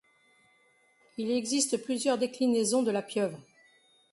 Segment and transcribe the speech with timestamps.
[1.19, 3.39] Il existe plusieurs déclinaisons de la pieuvre.